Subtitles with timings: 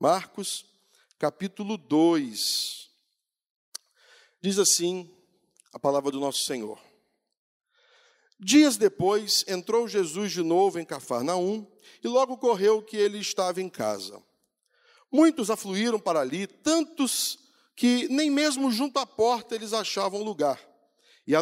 [0.00, 0.64] Marcos,
[1.18, 2.88] capítulo 2.
[4.40, 5.10] Diz assim
[5.72, 6.78] a palavra do nosso Senhor.
[8.38, 11.66] Dias depois, entrou Jesus de novo em Cafarnaum
[12.00, 14.22] e logo correu que ele estava em casa.
[15.10, 17.36] Muitos afluíram para ali, tantos
[17.74, 20.60] que nem mesmo junto à porta eles achavam lugar,
[21.26, 21.32] e,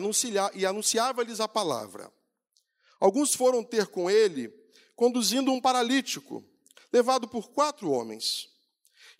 [0.54, 2.10] e anunciava-lhes a palavra.
[2.98, 4.48] Alguns foram ter com ele,
[4.94, 6.42] conduzindo um paralítico,
[6.92, 8.48] levado por quatro homens.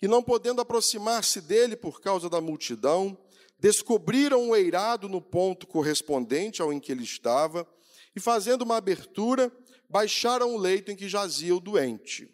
[0.01, 3.17] E não podendo aproximar-se dele por causa da multidão,
[3.59, 7.67] descobriram o eirado no ponto correspondente ao em que ele estava,
[8.15, 9.51] e fazendo uma abertura,
[9.89, 12.29] baixaram o leito em que jazia o doente.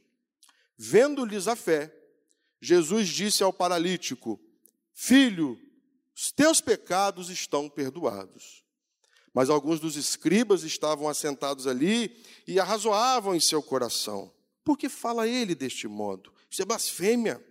[0.78, 1.94] Vendo-lhes a fé,
[2.62, 4.40] Jesus disse ao paralítico:
[4.94, 5.60] Filho,
[6.16, 8.64] os teus pecados estão perdoados.
[9.34, 12.16] Mas alguns dos escribas estavam assentados ali
[12.48, 14.32] e arrazoavam em seu coração:
[14.64, 16.34] Por que fala ele deste modo?
[16.50, 17.44] Isso é blasfêmia.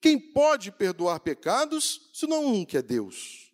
[0.00, 3.52] Quem pode perdoar pecados, senão um que é Deus?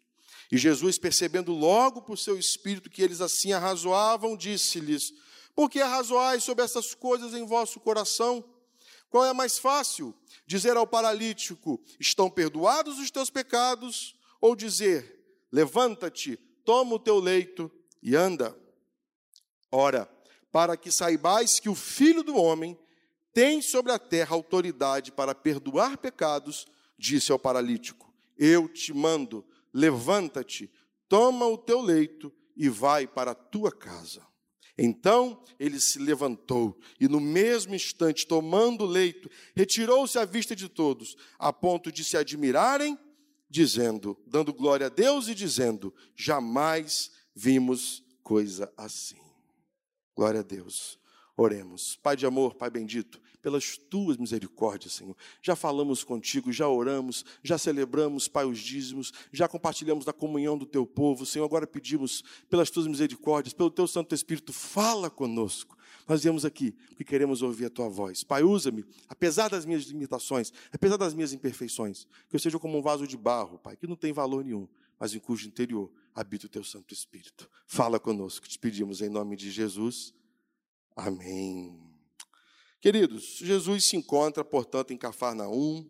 [0.50, 5.14] E Jesus, percebendo logo por seu espírito que eles assim arrazoavam, disse-lhes:
[5.55, 8.44] Por que arrazoais sobre essas coisas em vosso coração?
[9.08, 10.14] Qual é mais fácil?
[10.46, 14.14] Dizer ao paralítico: Estão perdoados os teus pecados?
[14.42, 17.70] Ou dizer: Levanta-te, toma o teu leito
[18.02, 18.55] e anda?
[19.70, 20.06] Ora,
[20.53, 22.78] para que saibais que o filho do homem
[23.33, 26.67] tem sobre a terra autoridade para perdoar pecados,
[26.98, 30.70] disse ao paralítico: Eu te mando, levanta-te,
[31.08, 34.25] toma o teu leito e vai para a tua casa.
[34.77, 40.69] Então ele se levantou e, no mesmo instante, tomando o leito, retirou-se à vista de
[40.69, 42.98] todos, a ponto de se admirarem,
[43.48, 49.31] dizendo, dando glória a Deus e dizendo: Jamais vimos coisa assim.
[50.23, 51.01] Glória a Deus.
[51.37, 51.98] Oremos.
[52.01, 55.17] Pai de amor, Pai bendito, pelas tuas misericórdias, Senhor.
[55.42, 60.64] Já falamos contigo, já oramos, já celebramos, Pai, os dízimos, já compartilhamos da comunhão do
[60.64, 61.45] teu povo, Senhor.
[61.45, 65.77] Agora pedimos pelas tuas misericórdias, pelo teu Santo Espírito, fala conosco.
[66.07, 68.23] Nós viemos aqui porque queremos ouvir a tua voz.
[68.23, 72.83] Pai, usa-me, apesar das minhas limitações, apesar das minhas imperfeições, que eu seja como um
[72.83, 74.69] vaso de barro, Pai, que não tem valor nenhum,
[75.01, 77.51] mas em cujo interior habita o teu Santo Espírito.
[77.67, 80.14] Fala conosco, te pedimos em nome de Jesus.
[80.95, 81.79] Amém.
[82.80, 85.89] Queridos, Jesus se encontra, portanto, em Cafarnaum,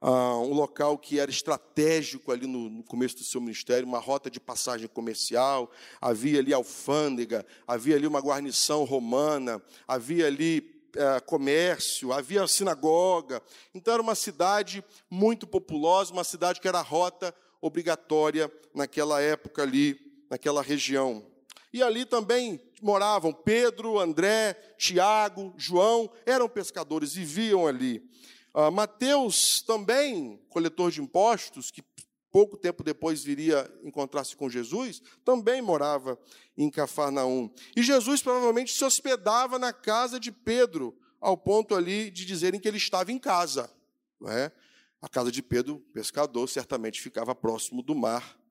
[0.00, 4.40] ah, um local que era estratégico ali no, começo do seu ministério, uma rota de
[4.40, 5.70] passagem comercial,
[6.00, 13.40] havia ali alfândega, havia ali uma guarnição romana, havia ali eh, comércio, havia sinagoga.
[13.72, 19.98] Então era uma cidade muito populosa, uma cidade que era rota obrigatória naquela época ali,
[20.28, 21.31] naquela região.
[21.72, 28.02] E ali também moravam Pedro, André, Tiago, João, eram pescadores, viviam ali.
[28.54, 31.82] Uh, Mateus também, coletor de impostos, que
[32.30, 36.18] pouco tempo depois viria encontrar-se com Jesus, também morava
[36.56, 37.50] em Cafarnaum.
[37.74, 42.68] E Jesus provavelmente se hospedava na casa de Pedro, ao ponto ali de dizerem que
[42.68, 43.70] ele estava em casa.
[44.20, 44.52] Não é?
[45.00, 48.41] A casa de Pedro, pescador, certamente ficava próximo do mar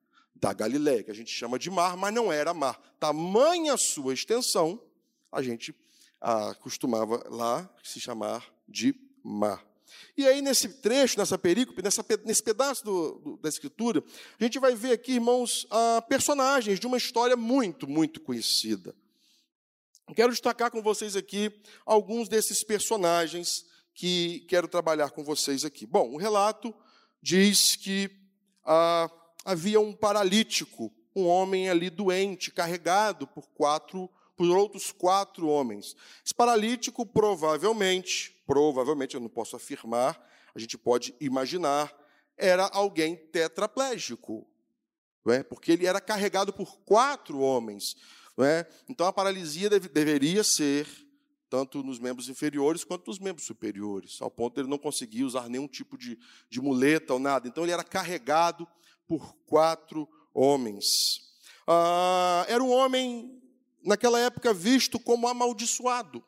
[0.42, 2.76] da Galiléia, que a gente chama de mar, mas não era mar.
[2.98, 4.82] Tamanha sua extensão,
[5.30, 5.72] a gente
[6.20, 8.92] ah, costumava lá se chamar de
[9.22, 9.64] mar.
[10.16, 14.02] E aí, nesse trecho, nessa perícope, nessa, nesse pedaço do, do, da Escritura,
[14.40, 18.92] a gente vai ver aqui, irmãos, ah, personagens de uma história muito, muito conhecida.
[20.16, 21.52] Quero destacar com vocês aqui
[21.86, 23.64] alguns desses personagens
[23.94, 25.86] que quero trabalhar com vocês aqui.
[25.86, 26.74] Bom, o relato
[27.22, 28.10] diz que
[28.64, 29.08] ah,
[29.44, 35.96] havia um paralítico, um homem ali doente, carregado por quatro, por outros quatro homens.
[36.24, 40.20] Esse paralítico provavelmente, provavelmente, eu não posso afirmar,
[40.54, 41.92] a gente pode imaginar,
[42.36, 44.46] era alguém tetraplégico,
[45.24, 45.42] não é?
[45.42, 47.96] porque ele era carregado por quatro homens.
[48.36, 48.66] Não é?
[48.88, 50.86] Então a paralisia deve, deveria ser
[51.50, 55.50] tanto nos membros inferiores quanto nos membros superiores, ao ponto de ele não conseguir usar
[55.50, 56.18] nenhum tipo de,
[56.48, 57.46] de muleta ou nada.
[57.46, 58.66] Então ele era carregado
[59.12, 61.20] por quatro homens.
[61.66, 63.42] Ah, era um homem,
[63.84, 66.24] naquela época, visto como amaldiçoado.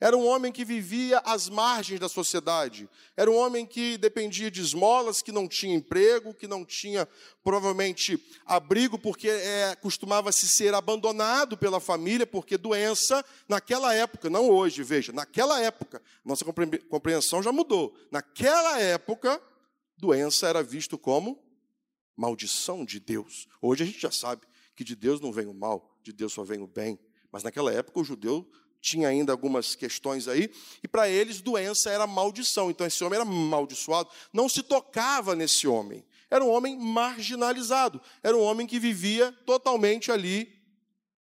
[0.00, 2.88] Era um homem que vivia às margens da sociedade.
[3.16, 7.06] Era um homem que dependia de esmolas, que não tinha emprego, que não tinha
[7.42, 14.84] provavelmente abrigo, porque é, costumava-se ser abandonado pela família, porque doença, naquela época, não hoje,
[14.84, 16.44] veja, naquela época, nossa
[16.88, 17.92] compreensão já mudou.
[18.10, 19.42] Naquela época,
[20.00, 21.38] doença era visto como
[22.16, 23.46] maldição de Deus.
[23.62, 24.42] Hoje a gente já sabe
[24.74, 26.98] que de Deus não vem o mal, de Deus só vem o bem.
[27.30, 28.50] Mas naquela época o judeu
[28.80, 30.50] tinha ainda algumas questões aí,
[30.82, 32.70] e para eles doença era maldição.
[32.70, 36.04] Então esse homem era amaldiçoado, não se tocava nesse homem.
[36.30, 40.60] Era um homem marginalizado, era um homem que vivia totalmente ali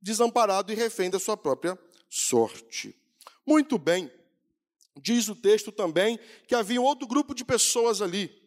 [0.02, 1.78] desamparado e refém da sua própria
[2.10, 2.96] sorte.
[3.46, 4.12] Muito bem.
[5.02, 8.43] Diz o texto também que havia outro grupo de pessoas ali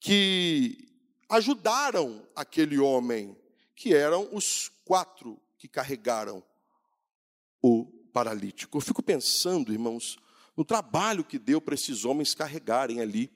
[0.00, 0.88] que
[1.28, 3.36] ajudaram aquele homem,
[3.74, 6.42] que eram os quatro que carregaram
[7.62, 8.76] o paralítico.
[8.78, 10.16] Eu fico pensando, irmãos,
[10.56, 13.30] no trabalho que deu para esses homens carregarem ali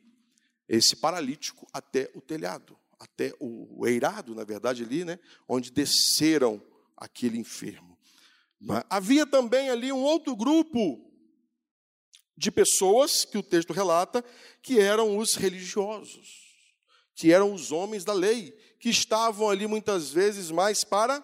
[0.68, 5.18] esse paralítico até o telhado, até o eirado, na verdade, ali, né,
[5.48, 6.62] onde desceram
[6.96, 7.98] aquele enfermo.
[8.88, 11.10] Havia também ali um outro grupo
[12.36, 14.24] de pessoas que o texto relata
[14.62, 16.49] que eram os religiosos,
[17.20, 21.22] que eram os homens da lei, que estavam ali muitas vezes mais para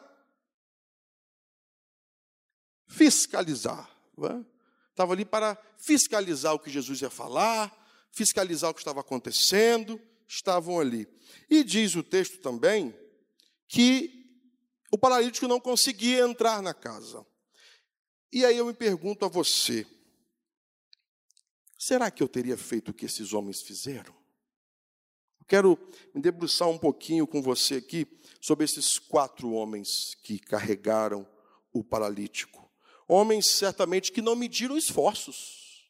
[2.87, 3.90] fiscalizar.
[4.19, 4.44] É?
[4.90, 7.75] Estava ali para fiscalizar o que Jesus ia falar,
[8.12, 9.98] fiscalizar o que estava acontecendo,
[10.28, 11.08] estavam ali.
[11.48, 12.94] E diz o texto também
[13.66, 14.44] que
[14.92, 17.26] o paralítico não conseguia entrar na casa.
[18.31, 19.87] E aí eu me pergunto a você:
[21.78, 24.15] será que eu teria feito o que esses homens fizeram?
[25.46, 25.78] Quero
[26.14, 28.06] me debruçar um pouquinho com você aqui
[28.40, 31.26] sobre esses quatro homens que carregaram
[31.72, 32.70] o paralítico.
[33.06, 35.88] Homens, certamente, que não mediram esforços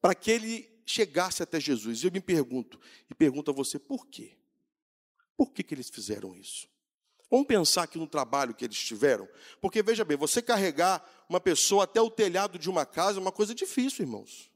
[0.00, 2.02] para que ele chegasse até Jesus.
[2.02, 4.36] E eu me pergunto, e pergunto a você, por quê?
[5.36, 6.68] Por que, que eles fizeram isso?
[7.30, 9.28] Vamos pensar aqui no trabalho que eles tiveram?
[9.60, 13.32] Porque, veja bem, você carregar uma pessoa até o telhado de uma casa é uma
[13.32, 14.50] coisa difícil, irmãos.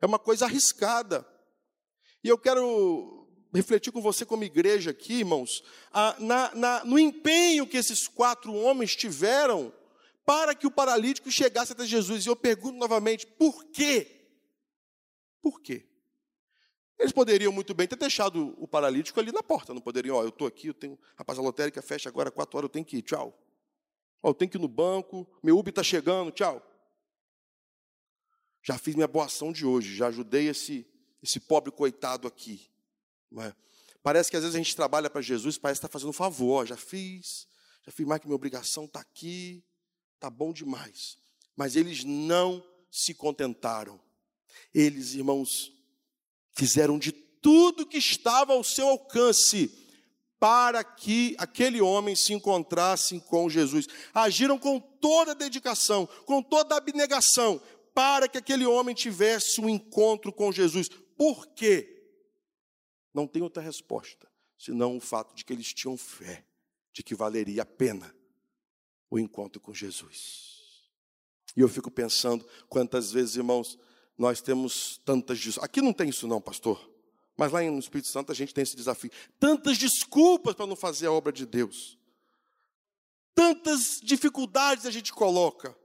[0.00, 1.26] É uma coisa arriscada.
[2.26, 3.24] E eu quero
[3.54, 5.62] refletir com você como igreja aqui, irmãos,
[6.18, 9.72] na, na, no empenho que esses quatro homens tiveram
[10.24, 12.26] para que o paralítico chegasse até Jesus.
[12.26, 14.26] E eu pergunto novamente, por quê?
[15.40, 15.86] Por quê?
[16.98, 20.30] Eles poderiam muito bem ter deixado o paralítico ali na porta, não poderiam, ó, eu
[20.30, 23.02] estou aqui, eu tenho, rapaz, a lotérica fecha agora quatro horas, eu tenho que ir,
[23.02, 23.38] tchau.
[24.20, 26.60] Ó, eu tenho que ir no banco, meu Uber está chegando, tchau.
[28.64, 30.84] Já fiz minha boa ação de hoje, já ajudei esse,
[31.26, 32.70] esse pobre coitado aqui.
[33.38, 33.52] É?
[34.02, 36.66] Parece que às vezes a gente trabalha para Jesus, parece que está fazendo um favor.
[36.66, 37.46] Já fiz,
[37.84, 39.64] já fiz mais que minha obrigação está aqui,
[40.14, 41.18] está bom demais.
[41.56, 44.00] Mas eles não se contentaram.
[44.72, 45.72] Eles, irmãos,
[46.54, 49.70] fizeram de tudo que estava ao seu alcance
[50.38, 53.86] para que aquele homem se encontrasse com Jesus.
[54.14, 57.60] Agiram com toda dedicação, com toda abnegação,
[57.94, 60.90] para que aquele homem tivesse um encontro com Jesus.
[61.16, 61.92] Por quê?
[63.12, 66.44] Não tem outra resposta, senão o fato de que eles tinham fé
[66.92, 68.14] de que valeria a pena
[69.10, 70.56] o encontro com Jesus.
[71.56, 73.78] E eu fico pensando quantas vezes, irmãos,
[74.16, 76.90] nós temos tantas Aqui não tem isso não, pastor.
[77.36, 79.10] Mas lá no Espírito Santo a gente tem esse desafio.
[79.38, 81.98] Tantas desculpas para não fazer a obra de Deus.
[83.34, 85.76] Tantas dificuldades a gente coloca.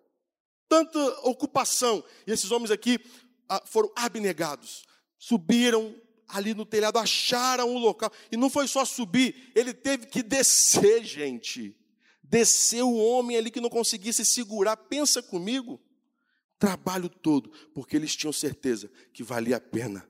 [0.70, 2.04] Tanta ocupação.
[2.26, 3.00] E esses homens aqui
[3.50, 4.86] ah, foram abnegados.
[5.22, 5.96] Subiram
[6.28, 8.12] ali no telhado, acharam o local.
[8.32, 11.78] E não foi só subir, ele teve que descer, gente.
[12.24, 14.76] Desceu o homem ali que não conseguia se segurar.
[14.76, 15.80] Pensa comigo.
[16.58, 20.10] Trabalho todo, porque eles tinham certeza que valia a pena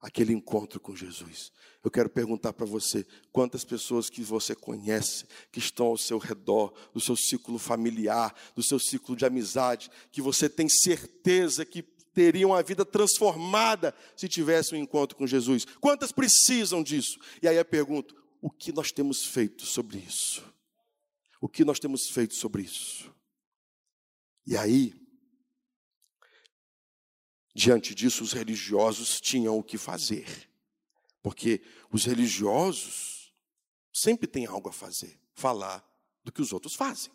[0.00, 1.52] aquele encontro com Jesus.
[1.84, 6.74] Eu quero perguntar para você: quantas pessoas que você conhece, que estão ao seu redor,
[6.92, 11.84] do seu ciclo familiar, do seu ciclo de amizade, que você tem certeza que
[12.18, 15.64] teriam a vida transformada se tivessem um encontro com Jesus.
[15.80, 17.16] Quantas precisam disso?
[17.40, 20.42] E aí eu pergunto: o que nós temos feito sobre isso?
[21.40, 23.14] O que nós temos feito sobre isso?
[24.44, 24.92] E aí,
[27.54, 30.50] diante disso, os religiosos tinham o que fazer.
[31.22, 33.32] Porque os religiosos
[33.92, 35.88] sempre têm algo a fazer, falar
[36.24, 37.12] do que os outros fazem.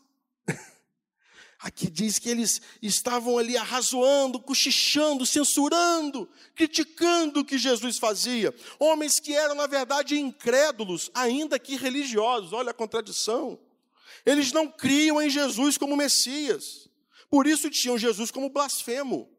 [1.63, 8.53] Aqui diz que eles estavam ali arrazoando, cochichando, censurando, criticando o que Jesus fazia.
[8.77, 12.51] Homens que eram, na verdade, incrédulos, ainda que religiosos.
[12.51, 13.57] Olha a contradição.
[14.25, 16.89] Eles não criam em Jesus como Messias.
[17.29, 19.29] Por isso tinham Jesus como blasfemo.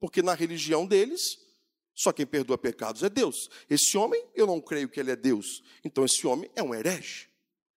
[0.00, 1.38] Porque na religião deles,
[1.94, 3.48] só quem perdoa pecados é Deus.
[3.70, 5.62] Esse homem, eu não creio que ele é Deus.
[5.84, 7.28] Então esse homem é um herege.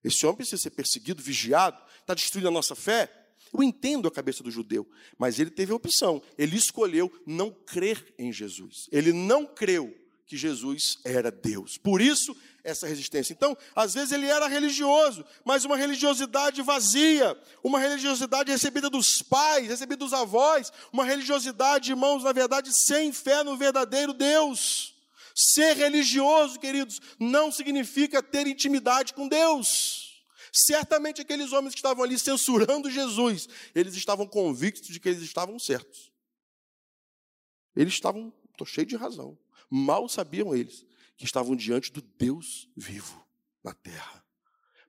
[0.04, 3.17] Esse homem precisa ser perseguido, vigiado, está destruindo a nossa fé.
[3.54, 4.88] Eu entendo a cabeça do judeu,
[5.18, 6.22] mas ele teve a opção.
[6.38, 8.88] Ele escolheu não crer em Jesus.
[8.92, 11.78] Ele não creu que Jesus era Deus.
[11.78, 13.32] Por isso, essa resistência.
[13.34, 19.68] Então, às vezes ele era religioso, mas uma religiosidade vazia, uma religiosidade recebida dos pais,
[19.68, 24.94] recebida dos avós, uma religiosidade, irmãos, na verdade, sem fé no verdadeiro Deus.
[25.34, 30.07] Ser religioso, queridos, não significa ter intimidade com Deus.
[30.52, 35.58] Certamente aqueles homens que estavam ali censurando Jesus, eles estavam convictos de que eles estavam
[35.60, 36.12] certos.
[37.76, 39.38] Eles estavam, estou cheio de razão.
[39.70, 40.86] Mal sabiam eles
[41.16, 43.26] que estavam diante do Deus vivo
[43.64, 44.26] na terra.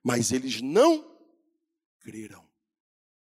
[0.03, 1.17] Mas eles não
[1.99, 2.47] creram.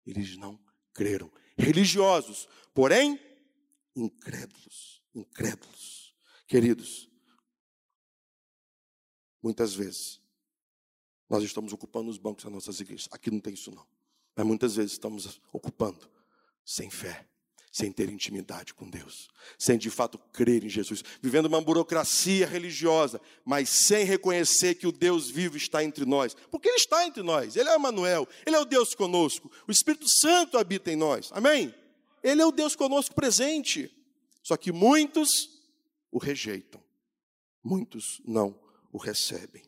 [0.05, 0.59] Eles não
[0.93, 1.31] creram.
[1.57, 3.19] Religiosos, porém
[3.95, 5.01] incrédulos.
[5.13, 6.15] Incrédulos.
[6.47, 7.09] Queridos,
[9.41, 10.24] muitas vezes
[11.29, 13.07] nós estamos ocupando os bancos das nossas igrejas.
[13.11, 13.85] Aqui não tem isso não.
[14.35, 16.09] Mas muitas vezes estamos ocupando
[16.63, 17.27] sem fé
[17.75, 19.27] sem ter intimidade com Deus,
[19.59, 24.93] sem de fato crer em Jesus, vivendo uma burocracia religiosa, mas sem reconhecer que o
[24.93, 28.59] Deus vivo está entre nós, porque Ele está entre nós, Ele é Emmanuel, Ele é
[28.61, 31.75] o Deus conosco, o Espírito Santo habita em nós, amém?
[32.23, 33.91] Ele é o Deus conosco presente,
[34.41, 35.59] só que muitos
[36.09, 36.81] o rejeitam,
[37.61, 38.57] muitos não
[38.89, 39.63] o recebem.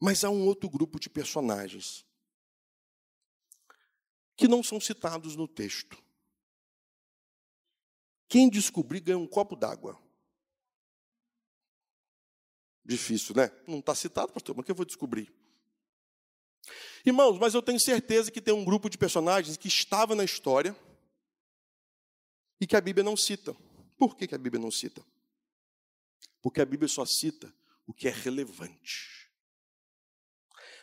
[0.00, 2.04] Mas há um outro grupo de personagens
[4.36, 5.96] que não são citados no texto.
[8.28, 9.98] Quem descobrir ganha um copo d'água.
[12.84, 13.50] Difícil, né?
[13.66, 15.32] Não está citado, pastor, mas que eu vou descobrir?
[17.04, 20.76] Irmãos, mas eu tenho certeza que tem um grupo de personagens que estava na história
[22.60, 23.54] e que a Bíblia não cita.
[23.96, 25.04] Por que, que a Bíblia não cita?
[26.42, 27.52] Porque a Bíblia só cita
[27.86, 29.25] o que é relevante.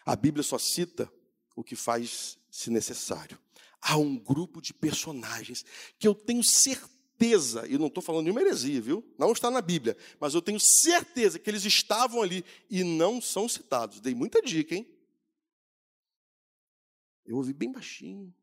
[0.06, 1.12] A Bíblia só cita
[1.56, 3.40] o que faz se necessário.
[3.82, 5.66] Há um grupo de personagens
[6.00, 9.04] que eu tenho certeza e não estou falando de uma heresia, viu?
[9.18, 13.48] Não está na Bíblia, mas eu tenho certeza que eles estavam ali e não são
[13.48, 14.00] citados.
[14.00, 14.88] Dei muita dica, hein?
[17.26, 18.34] Eu ouvi bem baixinho.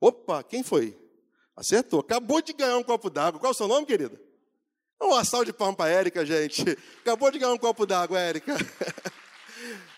[0.00, 0.96] Opa, quem foi?
[1.56, 2.00] Acertou.
[2.00, 3.40] Acabou de ganhar um copo d'água.
[3.40, 4.20] Qual é o seu nome, querida?
[5.00, 6.62] Uma salva de palma para Érica, gente.
[7.00, 8.54] Acabou de ganhar um copo d'água, Érica.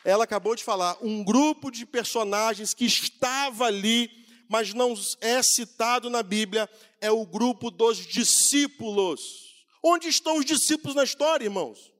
[0.04, 6.10] Ela acabou de falar um grupo de personagens que estava ali mas não é citado
[6.10, 6.68] na Bíblia,
[7.00, 9.64] é o grupo dos discípulos.
[9.80, 11.94] Onde estão os discípulos na história, irmãos?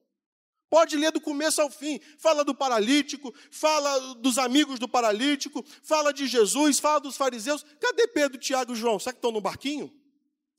[0.69, 2.01] Pode ler do começo ao fim.
[2.19, 7.65] Fala do paralítico, fala dos amigos do paralítico, fala de Jesus, fala dos fariseus.
[7.79, 8.99] Cadê Pedro, Tiago e João?
[8.99, 9.89] Será que estão no barquinho?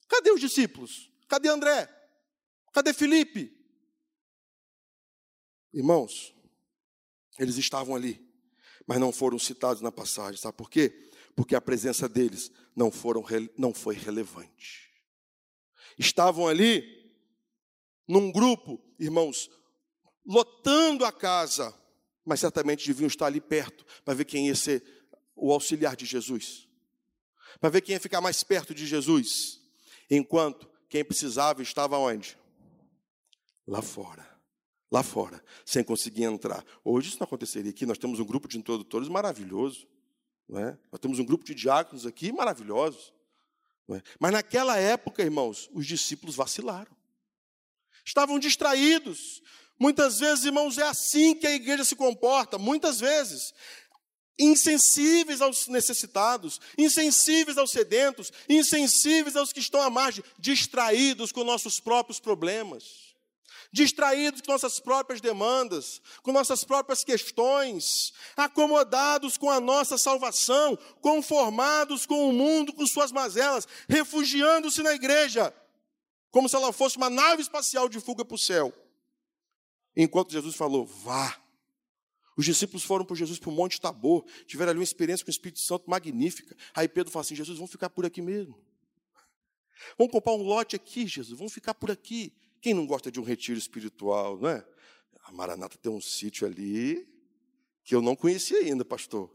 [0.07, 1.11] Cadê os discípulos?
[1.27, 1.89] Cadê André?
[2.71, 3.53] Cadê Felipe?
[5.73, 6.33] Irmãos,
[7.39, 8.23] eles estavam ali,
[8.85, 10.39] mas não foram citados na passagem.
[10.39, 11.09] Sabe por quê?
[11.35, 13.23] porque a presença deles não, foram,
[13.57, 14.91] não foi relevante.
[15.97, 17.11] Estavam ali,
[18.07, 19.49] num grupo, irmãos,
[20.25, 21.73] lotando a casa,
[22.25, 24.83] mas certamente deviam estar ali perto para ver quem ia ser
[25.35, 26.67] o auxiliar de Jesus,
[27.59, 29.59] para ver quem ia ficar mais perto de Jesus,
[30.09, 32.37] enquanto quem precisava estava onde?
[33.67, 34.29] Lá fora.
[34.91, 36.65] Lá fora, sem conseguir entrar.
[36.83, 39.87] Hoje isso não aconteceria aqui, nós temos um grupo de introdutores maravilhoso.
[40.53, 40.77] É?
[40.91, 43.13] Nós temos um grupo de diáconos aqui maravilhosos.
[43.89, 44.01] É?
[44.19, 46.91] Mas naquela época, irmãos, os discípulos vacilaram.
[48.03, 49.41] Estavam distraídos.
[49.79, 52.57] Muitas vezes, irmãos, é assim que a igreja se comporta.
[52.57, 53.53] Muitas vezes.
[54.37, 61.79] Insensíveis aos necessitados, insensíveis aos sedentos, insensíveis aos que estão à margem, distraídos com nossos
[61.79, 63.10] próprios problemas
[63.71, 72.05] distraídos com nossas próprias demandas, com nossas próprias questões, acomodados com a nossa salvação, conformados
[72.05, 75.53] com o mundo, com suas mazelas, refugiando-se na igreja,
[76.29, 78.73] como se ela fosse uma nave espacial de fuga para o céu.
[79.95, 81.37] Enquanto Jesus falou, vá.
[82.37, 85.33] Os discípulos foram por Jesus para o Monte Tabor, tiveram ali uma experiência com o
[85.33, 86.55] Espírito Santo magnífica.
[86.73, 88.57] Aí Pedro fala assim: Jesus, vamos ficar por aqui mesmo.
[89.97, 92.33] Vamos comprar um lote aqui, Jesus, vamos ficar por aqui.
[92.61, 94.65] Quem não gosta de um retiro espiritual, não é?
[95.23, 97.07] A Maranata tem um sítio ali
[97.83, 99.29] que eu não conhecia ainda, pastor.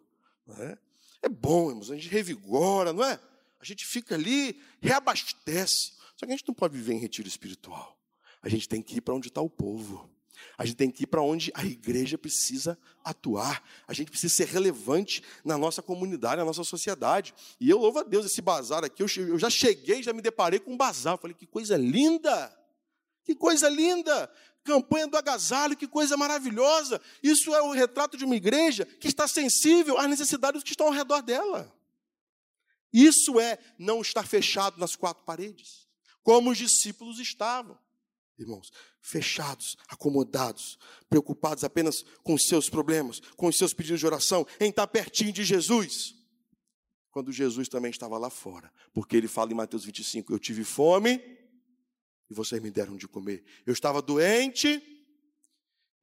[0.61, 0.79] É?
[1.23, 3.19] é bom, irmãos, a gente revigora, não é?
[3.61, 5.95] A gente fica ali, reabastece.
[6.17, 7.99] Só que a gente não pode viver em retiro espiritual.
[8.43, 10.09] A gente tem que ir para onde está o povo.
[10.57, 13.63] A gente tem que ir para onde a igreja precisa atuar.
[13.89, 17.35] A gente precisa ser relevante na nossa comunidade, na nossa sociedade.
[17.59, 19.03] E eu louvo a Deus esse bazar aqui.
[19.03, 21.19] Eu, já cheguei, já me deparei com um bazar.
[21.19, 22.66] Falei, que coisa linda!
[23.27, 24.33] Que coisa linda!
[24.63, 27.01] Campanha do agasalho, que coisa maravilhosa!
[27.23, 30.93] Isso é o retrato de uma igreja que está sensível às necessidades que estão ao
[30.93, 31.77] redor dela.
[32.93, 35.89] Isso é não estar fechado nas quatro paredes,
[36.23, 37.77] como os discípulos estavam.
[38.39, 40.79] irmãos, fechados, acomodados,
[41.09, 45.33] preocupados apenas com os seus problemas, com os seus pedidos de oração, em estar pertinho
[45.33, 46.15] de Jesus.
[47.11, 51.19] Quando Jesus também estava lá fora, porque ele fala em Mateus 25: Eu tive fome
[52.31, 53.45] e vocês me deram de comer.
[53.65, 54.83] Eu estava doente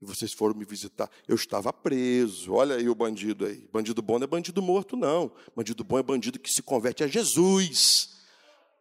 [0.02, 1.10] e vocês foram me visitar.
[1.28, 2.54] Eu estava preso.
[2.54, 3.68] Olha aí o bandido aí.
[3.72, 5.32] Bandido bom não é bandido morto, não.
[5.56, 8.22] Bandido bom é bandido que se converte a Jesus,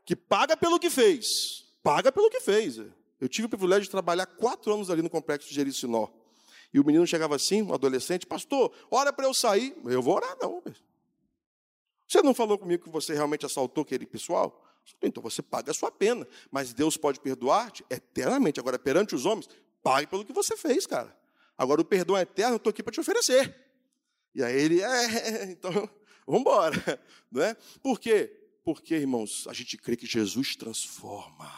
[0.04, 1.64] que paga pelo que fez.
[1.82, 2.80] Paga pelo que fez.
[3.20, 6.08] Eu tive o privilégio de trabalhar quatro anos ali no complexo de Jericinó.
[6.74, 9.76] E o menino chegava assim, um adolescente, pastor, ora para eu sair.
[9.84, 10.62] Eu vou orar, não.
[12.08, 14.64] Você não falou comigo que você realmente assaltou aquele pessoal?
[15.02, 16.26] Então você paga a sua pena.
[16.50, 18.60] Mas Deus pode perdoar-te eternamente.
[18.60, 19.48] Agora, perante os homens,
[19.82, 21.16] pague pelo que você fez, cara.
[21.56, 23.54] Agora, o perdão é eterno, eu estou aqui para te oferecer.
[24.34, 25.72] E aí ele, é, então,
[26.26, 27.00] vamos embora.
[27.30, 27.54] Não é?
[27.82, 28.38] Por quê?
[28.64, 31.50] Porque, irmãos, a gente crê que Jesus transforma.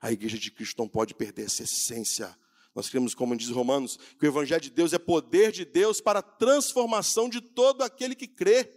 [0.00, 2.36] A igreja de Cristo não pode perder essa essência.
[2.74, 6.20] Nós cremos, como diz Romanos, que o Evangelho de Deus é poder de Deus para
[6.20, 8.70] a transformação de todo aquele que crê.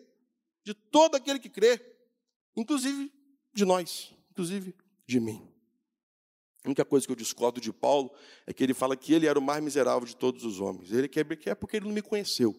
[0.64, 1.80] De todo aquele que crê.
[2.56, 3.12] Inclusive
[3.60, 4.74] de nós, inclusive
[5.06, 5.46] de mim.
[6.64, 8.12] A única coisa que eu discordo de Paulo
[8.46, 10.92] é que ele fala que ele era o mais miserável de todos os homens.
[10.92, 12.56] Ele quer que é porque ele não me conheceu.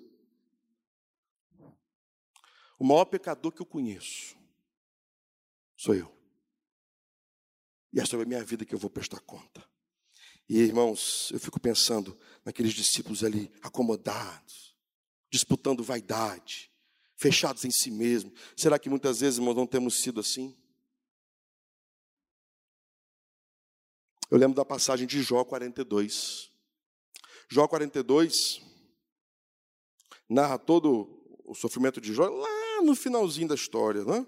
[2.78, 4.36] O maior pecador que eu conheço
[5.76, 6.14] sou eu.
[7.92, 9.64] E é sobre a minha vida que eu vou prestar conta.
[10.48, 14.74] E irmãos, eu fico pensando naqueles discípulos ali acomodados,
[15.30, 16.70] disputando vaidade,
[17.16, 18.32] fechados em si mesmo.
[18.56, 20.56] Será que muitas vezes, irmãos, não temos sido assim?
[24.30, 26.52] Eu lembro da passagem de Jó 42.
[27.48, 28.62] Jó 42
[30.28, 34.24] narra todo o sofrimento de Jó lá no finalzinho da história, né?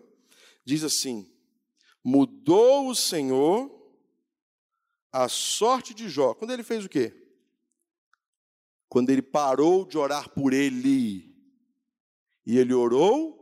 [0.64, 1.32] Diz assim:
[2.02, 3.70] Mudou o Senhor
[5.12, 6.34] a sorte de Jó.
[6.34, 7.14] Quando ele fez o quê?
[8.88, 11.32] Quando ele parou de orar por ele.
[12.44, 13.40] E ele orou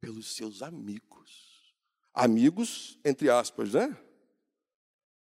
[0.00, 1.72] pelos seus amigos.
[2.12, 3.96] Amigos, entre aspas, né?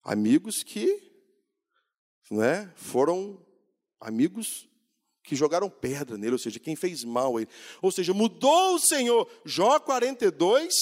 [0.08, 1.02] Amigos que
[2.30, 3.44] né, foram
[4.00, 4.68] amigos
[5.24, 7.50] que jogaram pedra nele, ou seja, quem fez mal a ele.
[7.82, 9.28] Ou seja, mudou o Senhor.
[9.44, 10.72] Jó 42,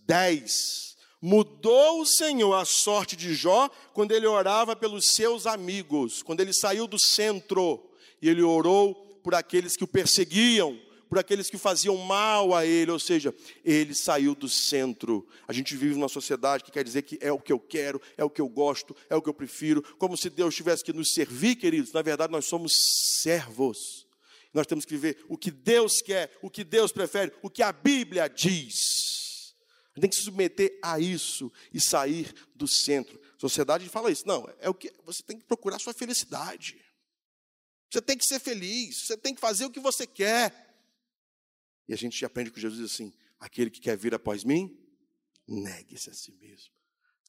[0.00, 0.96] 10.
[1.22, 6.52] Mudou o Senhor a sorte de Jó quando ele orava pelos seus amigos, quando ele
[6.52, 7.88] saiu do centro
[8.20, 10.76] e ele orou por aqueles que o perseguiam,
[11.08, 15.26] por aqueles que faziam mal a ele, ou seja, ele saiu do centro.
[15.46, 18.24] A gente vive numa sociedade que quer dizer que é o que eu quero, é
[18.24, 21.12] o que eu gosto, é o que eu prefiro, como se Deus tivesse que nos
[21.14, 21.92] servir, queridos.
[21.92, 22.72] Na verdade, nós somos
[23.22, 24.06] servos.
[24.52, 27.72] Nós temos que viver o que Deus quer, o que Deus prefere, o que a
[27.72, 29.24] Bíblia diz
[29.94, 33.20] gente tem que se submeter a isso e sair do centro.
[33.36, 34.26] A sociedade fala isso.
[34.26, 36.84] Não, é o que você tem que procurar a sua felicidade.
[37.90, 40.63] Você tem que ser feliz, você tem que fazer o que você quer.
[41.88, 44.76] E a gente aprende com Jesus assim: aquele que quer vir após mim,
[45.46, 46.72] negue-se a si mesmo.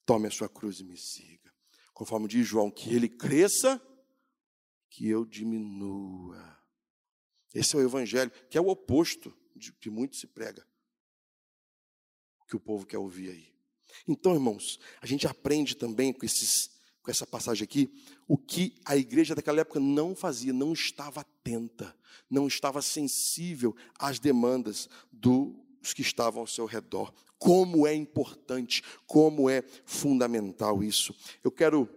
[0.05, 1.53] Tome a sua cruz e me siga.
[1.93, 3.81] Conforme diz João, que ele cresça,
[4.89, 6.59] que eu diminua.
[7.53, 10.65] Esse é o evangelho, que é o oposto de que muito se prega
[12.47, 13.55] que o povo quer ouvir aí.
[14.07, 16.74] Então, irmãos, a gente aprende também com, esses,
[17.05, 17.93] com essa passagem aqui
[18.27, 21.95] o que a igreja daquela época não fazia, não estava atenta,
[22.27, 27.13] não estava sensível às demandas dos que estavam ao seu redor.
[27.37, 31.13] Como é importante, como é fundamental isso.
[31.43, 31.87] Eu quero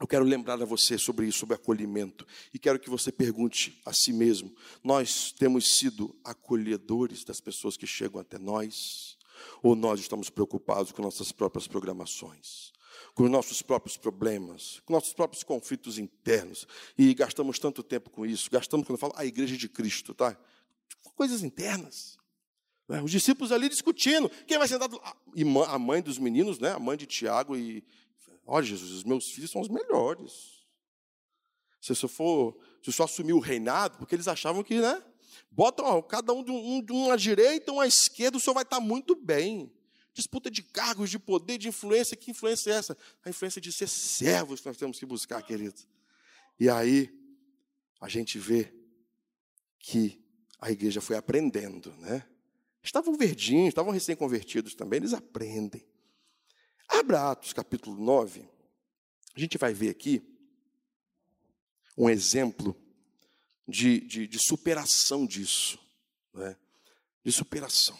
[0.00, 3.92] eu quero lembrar a você sobre isso, sobre acolhimento, e quero que você pergunte a
[3.92, 4.52] si mesmo:
[4.82, 9.16] nós temos sido acolhedores das pessoas que chegam até nós?
[9.62, 12.72] Ou nós estamos preocupados com nossas próprias programações,
[13.14, 18.50] com nossos próprios problemas, com nossos próprios conflitos internos, e gastamos tanto tempo com isso?
[18.50, 20.36] Gastamos, quando eu falo, a igreja de Cristo, tá?
[21.14, 22.18] Coisas internas.
[22.88, 23.02] Né?
[23.02, 25.00] Os discípulos ali discutindo, quem vai sentar do...
[25.66, 26.72] A mãe dos meninos, né?
[26.72, 27.84] a mãe de Tiago e.
[28.46, 30.66] Olha, Jesus, os meus filhos são os melhores.
[31.80, 35.02] Se eu for, se eu só assumir o reinado, porque eles achavam que, né?
[35.50, 38.80] Bota ó, cada um de, um de uma direita, uma esquerda, o senhor vai estar
[38.80, 39.72] muito bem.
[40.14, 42.16] Disputa de cargos, de poder, de influência.
[42.16, 42.96] Que influência é essa?
[43.24, 45.80] A influência de ser servos que nós temos que buscar, querido.
[46.60, 47.10] E aí,
[48.00, 48.72] a gente vê
[49.78, 50.22] que
[50.60, 52.26] a igreja foi aprendendo, né?
[52.82, 55.86] Estavam verdinhos, estavam recém-convertidos também, eles aprendem.
[56.88, 58.48] Abra Atos capítulo 9,
[59.34, 60.20] a gente vai ver aqui
[61.96, 62.76] um exemplo
[63.66, 65.78] de, de, de superação disso,
[66.34, 66.56] né?
[67.24, 67.98] de superação.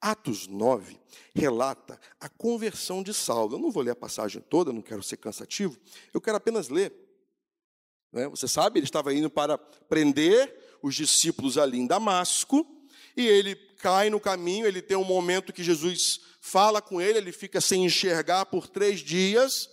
[0.00, 0.98] Atos 9
[1.34, 3.56] relata a conversão de Saulo.
[3.56, 5.76] Eu não vou ler a passagem toda, não quero ser cansativo,
[6.12, 6.92] eu quero apenas ler.
[8.12, 8.28] Né?
[8.28, 12.66] Você sabe, ele estava indo para prender os discípulos ali em Damasco,
[13.16, 17.32] e ele cai no caminho, ele tem um momento que Jesus fala com ele, ele
[17.32, 19.68] fica sem enxergar por três dias,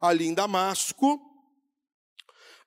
[0.00, 1.20] ali em Damasco.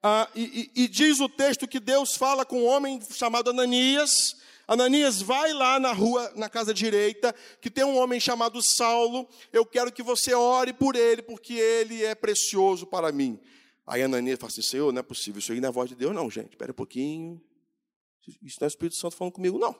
[0.04, 4.36] Ah, e, e, e diz o texto que Deus fala com um homem chamado Ananias.
[4.71, 9.27] Ananias, vai lá na rua, na casa direita, que tem um homem chamado Saulo.
[9.51, 13.38] Eu quero que você ore por ele, porque ele é precioso para mim.
[13.86, 16.15] Aí Ananias fala assim: Senhor, não é possível, isso aí não é voz de Deus,
[16.15, 16.51] não, gente.
[16.51, 17.43] Espera um pouquinho.
[18.41, 19.75] Isso não é o Espírito Santo falando comigo, não.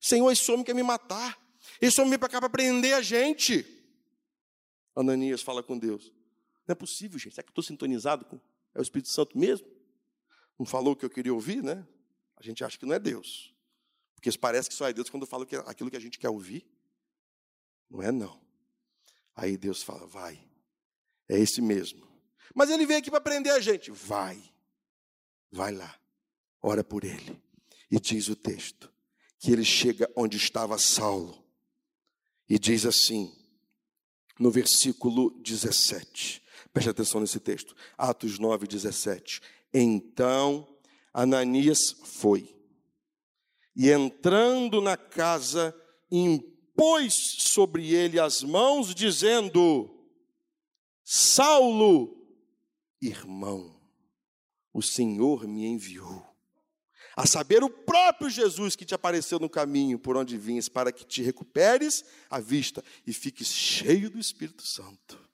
[0.00, 1.36] Senhor, esse homem quer me matar.
[1.80, 3.66] Esse homem vem para cá para prender a gente.
[4.94, 6.12] Ananias fala com Deus.
[6.68, 7.34] Não é possível, gente.
[7.34, 8.38] Será que eu estou sintonizado com
[8.76, 9.66] é o Espírito Santo mesmo?
[10.56, 11.84] Não falou o que eu queria ouvir, né?
[12.36, 13.57] A gente acha que não é Deus.
[14.18, 16.66] Porque parece que só é Deus quando fala aquilo que a gente quer ouvir.
[17.88, 18.40] Não é não.
[19.34, 20.44] Aí Deus fala, vai.
[21.28, 22.04] É esse mesmo.
[22.52, 23.92] Mas ele vem aqui para prender a gente.
[23.92, 24.42] Vai.
[25.52, 25.96] Vai lá.
[26.60, 27.40] Ora por ele.
[27.88, 28.92] E diz o texto
[29.38, 31.40] que ele chega onde estava Saulo.
[32.48, 33.32] E diz assim,
[34.36, 36.42] no versículo 17.
[36.72, 37.76] Preste atenção nesse texto.
[37.96, 39.40] Atos 9, 17.
[39.72, 40.66] Então
[41.14, 42.57] Ananias foi.
[43.78, 45.74] E entrando na casa,
[46.10, 49.88] impôs sobre ele as mãos, dizendo:
[51.04, 52.28] Saulo,
[53.00, 53.80] irmão,
[54.74, 56.28] o Senhor me enviou
[57.18, 61.04] a saber, o próprio Jesus que te apareceu no caminho por onde vinhas, para que
[61.04, 65.27] te recuperes a vista e fiques cheio do Espírito Santo.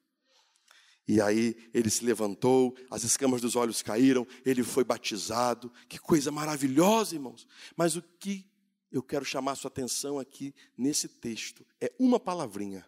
[1.06, 5.70] E aí ele se levantou, as escamas dos olhos caíram, ele foi batizado.
[5.88, 7.46] Que coisa maravilhosa, irmãos.
[7.76, 8.46] Mas o que
[8.90, 12.86] eu quero chamar a sua atenção aqui nesse texto é uma palavrinha.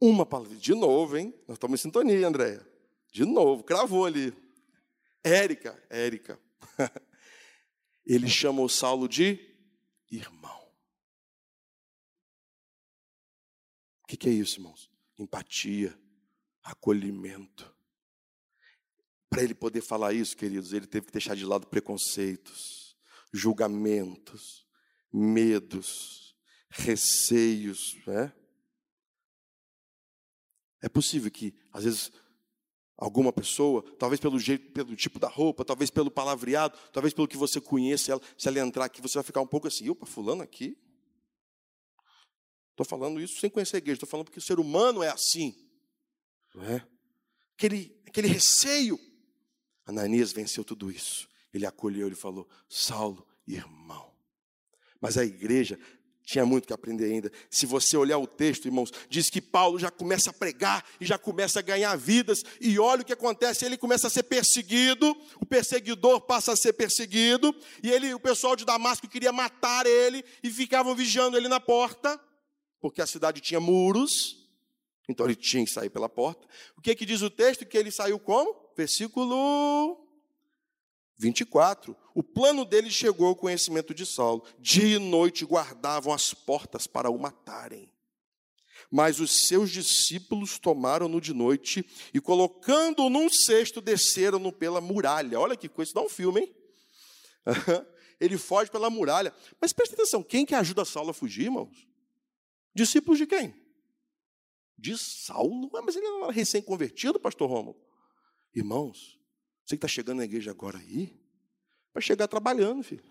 [0.00, 0.60] Uma palavrinha.
[0.60, 1.32] De novo, hein?
[1.46, 2.66] Nós estamos em sintonia, Andréia.
[3.12, 4.32] De novo, cravou ali.
[5.22, 6.40] Érica, Érica.
[8.04, 9.38] ele chamou Saulo de
[10.10, 10.60] irmão.
[14.02, 14.90] O que, é isso, irmãos?
[15.18, 15.96] Empatia,
[16.62, 17.74] acolhimento.
[19.28, 22.96] Para ele poder falar isso, queridos, ele teve que deixar de lado preconceitos,
[23.32, 24.66] julgamentos,
[25.12, 26.36] medos,
[26.68, 27.96] receios.
[28.06, 28.32] Né?
[30.82, 32.12] É possível que, às vezes,
[32.96, 37.36] alguma pessoa, talvez pelo jeito, pelo tipo da roupa, talvez pelo palavreado, talvez pelo que
[37.36, 40.42] você conhece ela, se ela entrar aqui, você vai ficar um pouco assim, opa, fulano
[40.42, 40.78] aqui.
[42.70, 45.54] Estou falando isso sem conhecer a igreja, estou falando porque o ser humano é assim.
[46.60, 46.82] É?
[47.56, 48.98] Aquele, aquele receio.
[49.86, 51.28] Ananias venceu tudo isso.
[51.52, 54.12] Ele acolheu, ele falou: Saulo, irmão.
[55.00, 55.78] Mas a igreja
[56.24, 57.30] tinha muito que aprender ainda.
[57.50, 61.18] Se você olhar o texto, irmãos, diz que Paulo já começa a pregar e já
[61.18, 65.46] começa a ganhar vidas, e olha o que acontece, ele começa a ser perseguido, o
[65.46, 70.50] perseguidor passa a ser perseguido, e ele, o pessoal de Damasco queria matar ele e
[70.50, 72.20] ficavam vigiando ele na porta,
[72.80, 74.41] porque a cidade tinha muros.
[75.08, 76.46] Então ele tinha que sair pela porta.
[76.76, 77.66] O que, é que diz o texto?
[77.66, 78.54] Que ele saiu como?
[78.76, 79.98] Versículo
[81.18, 81.96] 24.
[82.14, 84.44] O plano dele chegou ao conhecimento de Saulo.
[84.58, 87.90] Dia e noite guardavam as portas para o matarem.
[88.90, 95.40] Mas os seus discípulos tomaram-no de noite e, colocando-o num cesto, desceram-no pela muralha.
[95.40, 96.54] Olha que coisa, dá um filme, hein?
[98.20, 99.34] Ele foge pela muralha.
[99.60, 101.88] Mas preste atenção, quem que ajuda Saulo a fugir, irmãos?
[102.74, 103.61] Discípulos de quem?
[104.82, 105.70] De Saulo.
[105.72, 107.80] Mas ele era recém-convertido, pastor Romulo.
[108.54, 109.18] Irmãos,
[109.64, 111.16] você que está chegando na igreja agora aí,
[111.88, 113.04] é para chegar trabalhando, filho.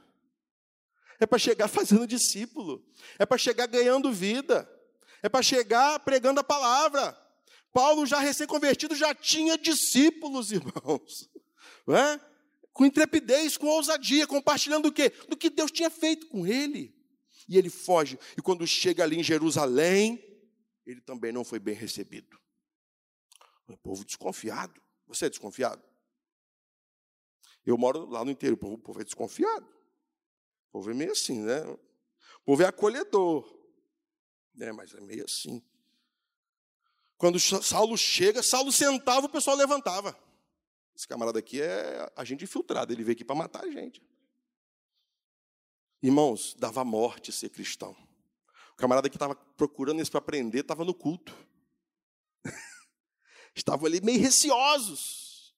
[1.20, 2.86] É para chegar fazendo discípulo.
[3.18, 4.70] É para chegar ganhando vida.
[5.24, 7.18] É para chegar pregando a palavra.
[7.72, 11.30] Paulo, já recém-convertido, já tinha discípulos, irmãos.
[11.88, 12.20] Não é?
[12.74, 15.12] Com intrepidez, com ousadia, compartilhando o quê?
[15.30, 16.94] Do que Deus tinha feito com ele.
[17.48, 18.20] E ele foge.
[18.38, 20.31] E quando chega ali em Jerusalém,
[20.86, 22.39] ele também não foi bem recebido.
[23.67, 24.82] O povo desconfiado.
[25.08, 25.84] Você é desconfiado?
[27.65, 29.65] Eu moro lá no interior, o povo é desconfiado.
[30.70, 31.62] O povo é meio assim, né?
[31.63, 33.46] O povo é acolhedor,
[34.54, 34.72] né?
[34.72, 35.62] mas é meio assim.
[37.17, 40.17] Quando Saulo chega, Saulo sentava, o pessoal levantava.
[40.96, 44.02] Esse camarada aqui é agente infiltrado, ele veio aqui para matar a gente.
[46.02, 47.96] Irmãos, dava morte ser cristão
[48.82, 51.36] camarada que estava procurando isso para aprender estava no culto.
[53.56, 55.56] Estavam ali meio receosos.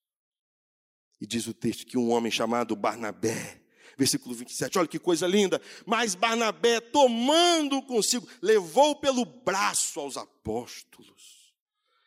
[1.21, 3.63] E diz o texto que um homem chamado Barnabé
[3.97, 5.61] Versículo 27, olha que coisa linda.
[5.85, 11.53] Mas Barnabé, tomando consigo, levou pelo braço aos apóstolos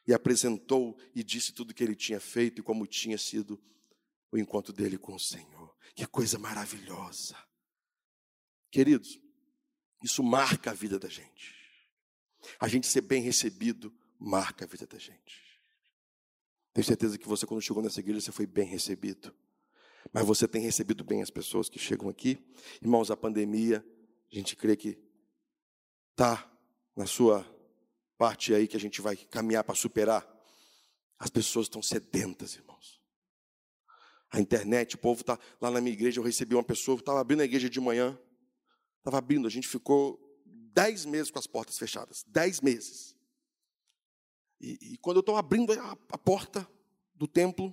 [0.06, 3.60] e apresentou e disse tudo o que ele tinha feito e como tinha sido
[4.30, 5.74] o encontro dele com o Senhor.
[5.94, 7.36] Que coisa maravilhosa.
[8.70, 9.20] Queridos,
[10.02, 11.54] isso marca a vida da gente.
[12.60, 15.46] A gente ser bem recebido marca a vida da gente.
[16.72, 19.34] Tenho certeza que você, quando chegou nessa igreja, você foi bem recebido.
[20.12, 22.38] Mas você tem recebido bem as pessoas que chegam aqui.
[22.80, 23.84] Irmãos, a pandemia,
[24.30, 24.98] a gente crê que
[26.12, 26.50] está
[26.94, 27.44] na sua
[28.18, 30.26] parte aí que a gente vai caminhar para superar.
[31.18, 33.00] As pessoas estão sedentas, irmãos.
[34.30, 36.20] A internet, o povo está lá na minha igreja.
[36.20, 38.18] Eu recebi uma pessoa, estava abrindo a igreja de manhã.
[39.06, 42.24] Estava abrindo, a gente ficou dez meses com as portas fechadas.
[42.26, 43.14] Dez meses.
[44.60, 46.68] E, e quando eu estou abrindo a, a porta
[47.14, 47.72] do templo,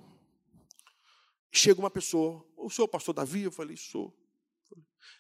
[1.52, 3.41] chega uma pessoa, o senhor pastor Davi?
[3.41, 4.15] Eu falei, sou.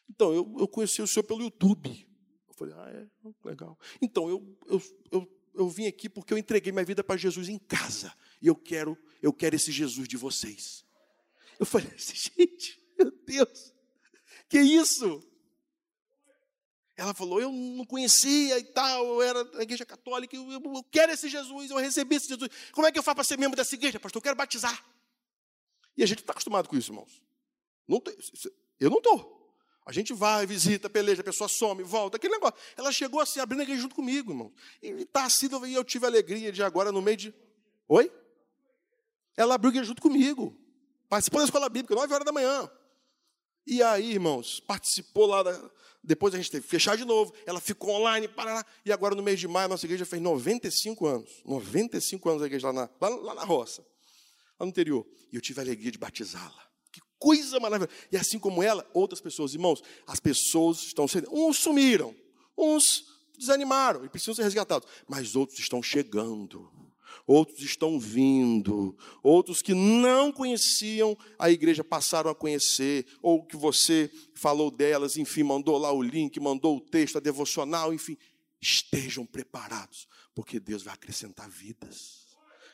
[0.07, 2.07] Então, eu, eu conheci o senhor pelo YouTube.
[2.47, 3.29] Eu falei, ah, é?
[3.43, 3.75] Legal.
[3.99, 7.57] Então, eu, eu, eu, eu vim aqui porque eu entreguei minha vida para Jesus em
[7.57, 8.15] casa.
[8.39, 10.85] E eu quero, eu quero esse Jesus de vocês.
[11.59, 13.73] Eu falei assim, gente, meu Deus,
[14.47, 15.32] que isso?
[16.95, 21.11] Ela falou, eu não conhecia e tal, eu era da igreja católica, eu, eu quero
[21.11, 22.49] esse Jesus, eu recebi esse Jesus.
[22.71, 24.19] Como é que eu faço para ser membro dessa igreja, pastor?
[24.19, 24.85] Eu quero batizar.
[25.97, 27.21] E a gente está acostumado com isso, irmãos.
[27.87, 28.15] Não tem,
[28.79, 29.43] eu não estou.
[29.85, 32.55] A gente vai, visita, peleja, a pessoa some, volta, aquele negócio.
[32.77, 34.53] Ela chegou assim, abrindo a igreja junto comigo, irmão.
[34.81, 37.33] E está assim, e eu tive a alegria de agora, no meio de.
[37.87, 38.11] Oi?
[39.35, 40.57] Ela abriu a igreja junto comigo.
[41.09, 42.69] Participou da escola bíblica, 9 horas da manhã.
[43.67, 45.71] E aí, irmãos, participou lá da.
[46.03, 47.33] Depois a gente teve que fechar de novo.
[47.45, 51.05] Ela ficou online, para E agora, no mês de maio, a nossa igreja fez 95
[51.05, 51.29] anos.
[51.45, 53.83] 95 anos a igreja lá na, lá, lá na roça
[54.59, 55.05] lá no interior.
[55.31, 56.63] E eu tive a alegria de batizá-la.
[56.91, 57.91] Que coisa maravilhosa.
[58.11, 61.29] E assim como ela, outras pessoas, irmãos, as pessoas estão sendo.
[61.31, 62.15] Uns sumiram,
[62.57, 63.05] uns
[63.37, 64.87] desanimaram e precisam ser resgatados.
[65.07, 66.71] Mas outros estão chegando.
[67.25, 74.11] Outros estão vindo, outros que não conheciam a igreja passaram a conhecer, ou que você
[74.33, 78.17] falou delas, enfim, mandou lá o link, mandou o texto, a devocional, enfim,
[78.61, 82.23] estejam preparados, porque Deus vai acrescentar vidas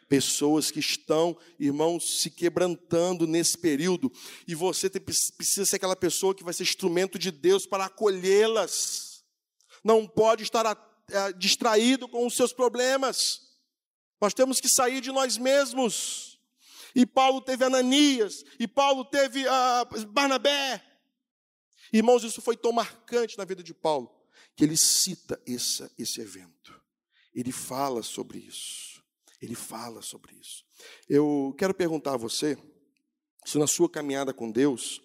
[0.09, 4.11] pessoas que estão, irmãos, se quebrantando nesse período,
[4.47, 9.23] e você precisa ser aquela pessoa que vai ser instrumento de Deus para acolhê-las.
[9.83, 10.65] Não pode estar
[11.11, 13.48] é, distraído com os seus problemas.
[14.19, 16.39] Nós temos que sair de nós mesmos.
[16.95, 20.83] E Paulo teve Ananias, e Paulo teve uh, Barnabé.
[21.93, 24.11] Irmãos, isso foi tão marcante na vida de Paulo,
[24.55, 26.79] que ele cita esse, esse evento.
[27.33, 29.03] Ele fala sobre isso.
[29.41, 30.65] Ele fala sobre isso.
[31.07, 32.57] Eu quero perguntar a você
[33.45, 35.01] se na sua caminhada com Deus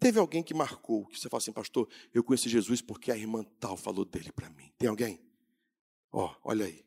[0.00, 3.44] teve alguém que marcou, que você fala assim, pastor, eu conheci Jesus porque a irmã
[3.60, 4.72] tal falou dele para mim.
[4.78, 5.20] Tem alguém?
[6.12, 6.84] Ó, oh, olha aí.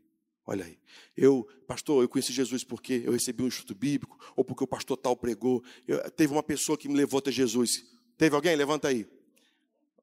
[0.50, 0.80] Olha aí.
[1.16, 4.96] Eu, pastor, eu conheci Jesus porque eu recebi um estudo bíblico, ou porque o pastor
[4.96, 5.62] tal pregou.
[5.86, 7.84] Eu, teve uma pessoa que me levou até Jesus.
[8.18, 8.56] Teve alguém?
[8.56, 9.06] Levanta aí.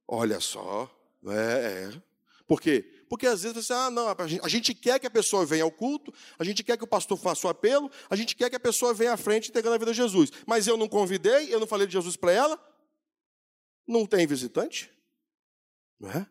[0.06, 0.94] Olha só.
[1.26, 2.02] É, é.
[2.46, 2.82] Por quê?
[3.08, 6.12] Porque às vezes você, ah, não, a gente quer que a pessoa venha ao culto,
[6.38, 8.92] a gente quer que o pastor faça o apelo, a gente quer que a pessoa
[8.92, 10.30] venha à frente entregando a vida a Jesus.
[10.46, 12.60] Mas eu não convidei, eu não falei de Jesus para ela.
[13.88, 14.90] Não tem visitante?
[15.98, 16.26] Não é?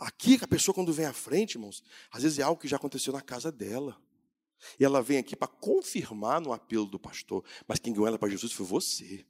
[0.00, 3.12] Aqui, a pessoa, quando vem à frente, irmãos, às vezes é algo que já aconteceu
[3.12, 4.00] na casa dela.
[4.78, 7.44] E ela vem aqui para confirmar no apelo do pastor.
[7.66, 9.24] Mas quem ganhou ela para Jesus foi você.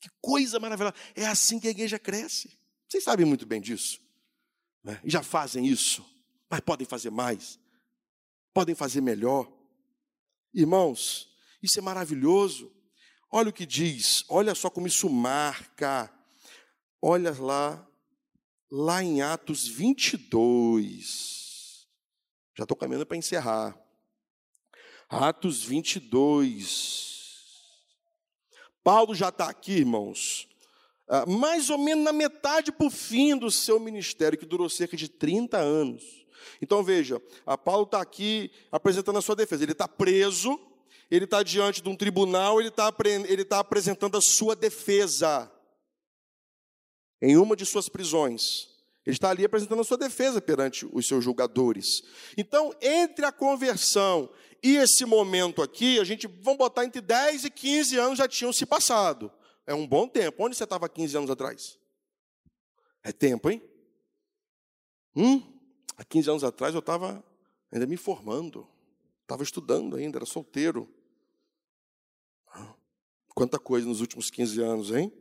[0.00, 0.94] Que coisa maravilhosa.
[1.14, 2.58] É assim que a igreja cresce.
[2.88, 4.00] Vocês sabem muito bem disso
[4.82, 5.00] né?
[5.04, 6.04] e já fazem isso,
[6.48, 7.58] mas podem fazer mais,
[8.54, 9.50] podem fazer melhor.
[10.52, 11.28] Irmãos,
[11.62, 12.72] isso é maravilhoso.
[13.30, 16.12] Olha o que diz, olha só como isso marca.
[17.00, 17.86] Olha lá,
[18.70, 21.86] lá em Atos 22.
[22.56, 23.76] Já estou caminhando para encerrar.
[25.08, 27.08] Atos 22.
[28.84, 30.48] Paulo já está aqui, irmãos,
[31.08, 34.96] ah, mais ou menos na metade para o fim do seu ministério, que durou cerca
[34.96, 36.26] de 30 anos.
[36.60, 39.64] Então veja, a Paulo está aqui apresentando a sua defesa.
[39.64, 40.60] Ele está preso,
[41.10, 42.92] ele está diante de um tribunal, ele está
[43.48, 45.50] tá apresentando a sua defesa
[47.20, 48.68] em uma de suas prisões.
[49.04, 52.02] Ele está ali apresentando a sua defesa perante os seus julgadores.
[52.36, 54.28] Então, entre a conversão
[54.62, 58.52] e esse momento aqui, a gente, vamos botar entre 10 e 15 anos já tinham
[58.52, 59.32] se passado.
[59.66, 60.44] É um bom tempo.
[60.44, 61.78] Onde você estava 15 anos atrás?
[63.02, 63.62] É tempo, hein?
[65.14, 65.42] Hum?
[65.96, 67.24] Há 15 anos atrás eu estava
[67.72, 68.68] ainda me formando.
[69.22, 70.88] Estava estudando ainda, era solteiro.
[73.34, 75.12] Quanta coisa nos últimos 15 anos, hein?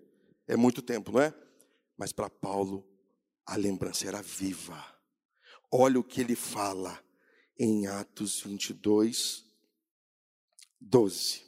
[0.48, 1.34] É muito tempo, não é?
[1.98, 2.88] Mas para Paulo,
[3.46, 4.86] a lembrança era viva.
[5.72, 7.02] Olha o que ele fala
[7.58, 9.44] em Atos 22,
[10.80, 11.48] 12.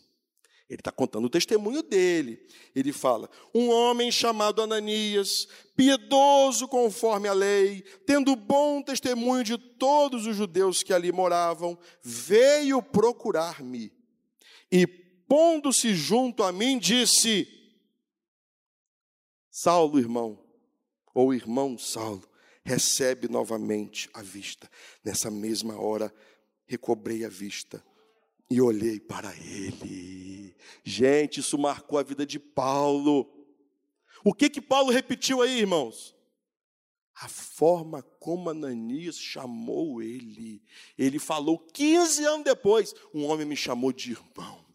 [0.70, 2.48] Ele está contando o testemunho dele.
[2.76, 10.28] Ele fala: Um homem chamado Ananias, piedoso conforme a lei, tendo bom testemunho de todos
[10.28, 13.92] os judeus que ali moravam, veio procurar-me.
[14.72, 17.48] E, pondo-se junto a mim, disse:
[19.62, 20.42] Saulo, irmão,
[21.14, 22.26] ou irmão Saulo,
[22.64, 24.72] recebe novamente a vista.
[25.04, 26.16] Nessa mesma hora,
[26.66, 27.84] recobrei a vista
[28.50, 30.56] e olhei para ele.
[30.82, 33.30] Gente, isso marcou a vida de Paulo.
[34.24, 36.16] O que que Paulo repetiu aí, irmãos?
[37.16, 40.64] A forma como Ananias chamou ele.
[40.98, 44.66] Ele falou 15 anos depois: um homem me chamou de irmão.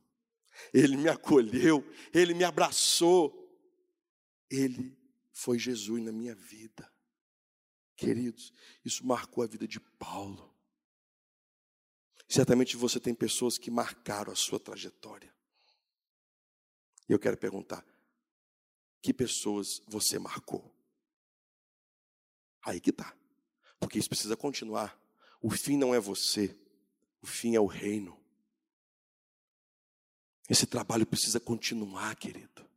[0.74, 3.43] Ele me acolheu, ele me abraçou.
[4.50, 4.96] Ele
[5.32, 6.90] foi Jesus na minha vida.
[7.96, 8.52] Queridos,
[8.84, 10.54] isso marcou a vida de Paulo.
[12.28, 15.32] Certamente você tem pessoas que marcaram a sua trajetória.
[17.08, 17.84] E eu quero perguntar:
[19.02, 20.74] que pessoas você marcou?
[22.62, 23.14] Aí que está.
[23.78, 24.98] Porque isso precisa continuar.
[25.40, 26.58] O fim não é você,
[27.20, 28.18] o fim é o reino.
[30.48, 32.68] Esse trabalho precisa continuar, querido.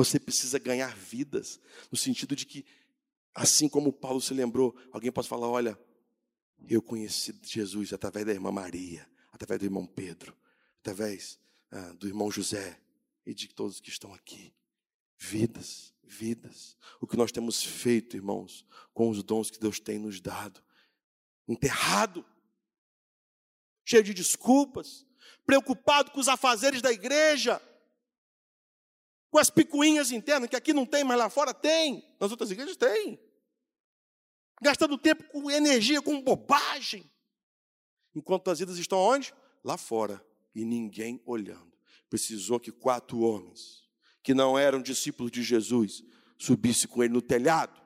[0.00, 1.60] Você precisa ganhar vidas,
[1.92, 2.64] no sentido de que,
[3.34, 5.78] assim como Paulo se lembrou, alguém pode falar: olha,
[6.66, 10.34] eu conheci Jesus através da irmã Maria, através do irmão Pedro,
[10.78, 11.38] através
[11.70, 12.80] ah, do irmão José
[13.26, 14.54] e de todos que estão aqui.
[15.18, 16.78] Vidas, vidas.
[16.98, 20.62] O que nós temos feito, irmãos, com os dons que Deus tem nos dado.
[21.46, 22.24] Enterrado,
[23.84, 25.04] cheio de desculpas,
[25.44, 27.60] preocupado com os afazeres da igreja,
[29.30, 32.76] com as picuinhas internas, que aqui não tem, mas lá fora tem, nas outras igrejas
[32.76, 33.18] tem
[34.60, 37.10] gastando tempo com energia, com bobagem.
[38.14, 39.32] Enquanto as vidas estão onde?
[39.64, 40.24] Lá fora.
[40.54, 41.72] E ninguém olhando.
[42.08, 43.88] Precisou que quatro homens,
[44.22, 46.02] que não eram discípulos de Jesus,
[46.38, 47.80] subissem com ele no telhado,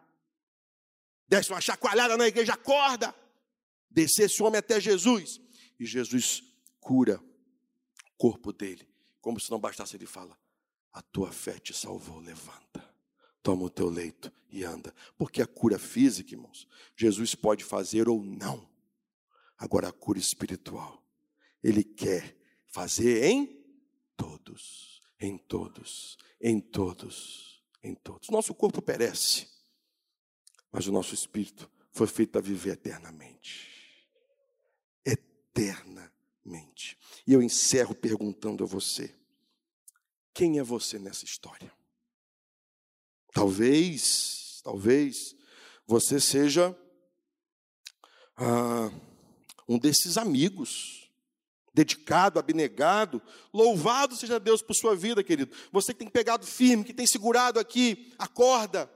[1.28, 3.14] desse uma chacoalhada na igreja, acorda,
[3.90, 5.40] descesse o homem até Jesus.
[5.78, 6.42] E Jesus
[6.80, 8.88] cura o corpo dele.
[9.20, 10.38] Como se não bastasse, ele fala:
[10.94, 12.94] A tua fé te salvou, levanta
[13.44, 14.92] toma o teu leito e anda.
[15.16, 18.66] Porque a cura física, irmãos, Jesus pode fazer ou não.
[19.56, 21.00] Agora, a cura espiritual,
[21.62, 22.34] Ele quer
[22.66, 23.62] fazer em
[24.16, 28.30] todos, em todos, em todos, em todos.
[28.30, 29.46] Nosso corpo perece,
[30.72, 34.08] mas o nosso espírito foi feito para viver eternamente.
[35.04, 36.98] Eternamente.
[37.26, 39.14] E eu encerro perguntando a você:
[40.34, 41.72] quem é você nessa história?
[43.32, 45.34] Talvez, talvez
[45.86, 46.76] você seja
[48.36, 48.90] ah,
[49.68, 51.08] um desses amigos,
[51.72, 53.22] dedicado, abnegado.
[53.52, 55.54] Louvado seja Deus por sua vida, querido.
[55.72, 58.90] Você que tem pegado firme, que tem segurado aqui a corda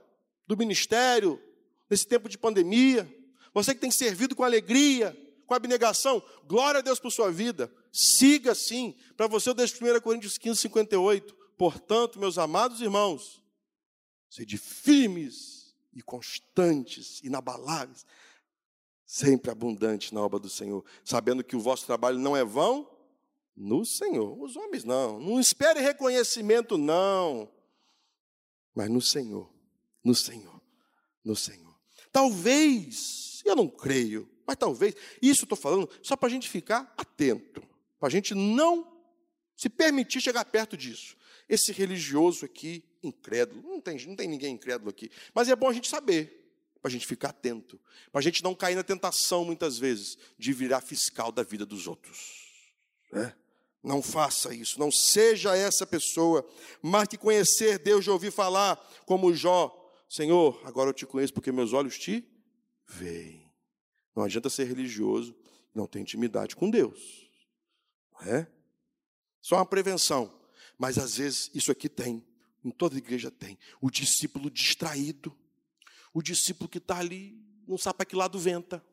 [0.45, 1.41] do ministério
[1.89, 3.11] nesse tempo de pandemia.
[3.53, 6.23] Você que tem servido com alegria, com abnegação.
[6.45, 7.71] Glória a Deus por sua vida.
[7.91, 8.95] Siga assim.
[9.15, 11.35] Para você, eu deixo 1 Coríntios 15, 58.
[11.57, 13.43] Portanto, meus amados irmãos,
[14.29, 18.05] sede firmes e constantes, inabaláveis,
[19.05, 22.89] sempre abundantes na obra do Senhor, sabendo que o vosso trabalho não é vão
[23.55, 24.41] no Senhor.
[24.41, 27.51] Os homens não, não espere reconhecimento não,
[28.73, 29.51] mas no Senhor,
[30.03, 30.61] no Senhor,
[31.23, 31.77] no Senhor.
[32.11, 37.61] Talvez, eu não creio, mas talvez, isso estou falando só para a gente ficar atento,
[37.99, 38.99] para a gente não
[39.55, 41.17] se permitir chegar perto disso.
[41.47, 43.61] Esse religioso aqui, incrédulo.
[43.61, 45.11] Não tem, não tem ninguém incrédulo aqui.
[45.33, 47.79] Mas é bom a gente saber, para a gente ficar atento,
[48.11, 51.87] para a gente não cair na tentação, muitas vezes, de virar fiscal da vida dos
[51.87, 52.47] outros.
[53.13, 53.33] É?
[53.83, 56.47] Não faça isso, não seja essa pessoa,
[56.81, 59.75] mas que conhecer Deus de ouvir falar, como Jó,
[60.07, 62.23] Senhor, agora eu te conheço porque meus olhos te
[62.87, 63.49] veem.
[64.15, 65.35] Não adianta ser religioso,
[65.73, 67.28] não ter intimidade com Deus.
[68.21, 68.47] É?
[69.41, 70.33] Só uma prevenção,
[70.77, 72.25] mas às vezes isso aqui tem.
[72.63, 73.57] Em toda igreja tem.
[73.81, 75.35] O discípulo distraído.
[76.13, 78.83] O discípulo que está ali, não sabe para que lado venta.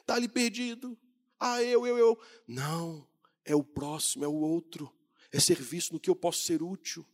[0.00, 0.96] Está ali perdido.
[1.38, 2.20] Ah, eu, eu, eu.
[2.46, 3.06] Não,
[3.44, 4.92] é o próximo, é o outro.
[5.32, 7.06] É serviço no que eu posso ser útil,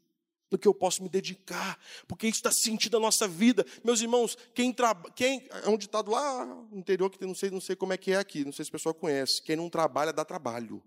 [0.53, 3.65] no que eu posso me dedicar, porque isso está sentindo a nossa vida.
[3.83, 5.13] Meus irmãos, quem trabalha.
[5.15, 8.13] Quem, é um ditado lá no interior que não sei, não sei como é que
[8.13, 9.41] é aqui, não sei se o pessoal conhece.
[9.41, 10.83] Quem não trabalha dá trabalho.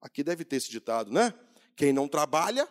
[0.00, 1.34] Aqui deve ter esse ditado, né?
[1.74, 2.68] Quem não trabalha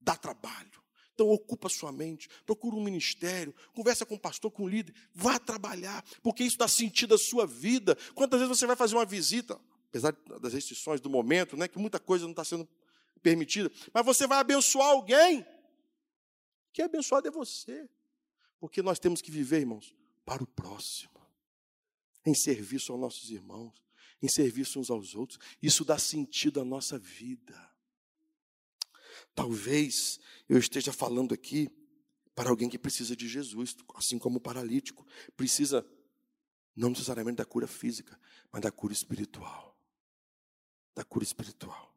[0.00, 0.70] dá trabalho.
[1.12, 5.38] Então ocupa sua mente, procura um ministério, conversa com o pastor, com o líder, vá
[5.38, 7.96] trabalhar, porque isso dá sentido à sua vida.
[8.14, 9.58] Quantas vezes você vai fazer uma visita,
[9.88, 12.68] apesar das restrições do momento, né, que muita coisa não está sendo
[13.20, 15.46] permitida, mas você vai abençoar alguém.
[16.72, 17.88] Que abençoado é você.
[18.60, 19.94] Porque nós temos que viver, irmãos,
[20.24, 21.20] para o próximo,
[22.24, 23.82] em serviço aos nossos irmãos,
[24.20, 25.38] em serviço uns aos outros.
[25.62, 27.72] Isso dá sentido à nossa vida.
[29.34, 31.70] Talvez eu esteja falando aqui
[32.34, 35.06] para alguém que precisa de Jesus, assim como o paralítico.
[35.36, 35.86] Precisa,
[36.74, 38.18] não necessariamente da cura física,
[38.52, 39.78] mas da cura espiritual.
[40.94, 41.95] Da cura espiritual.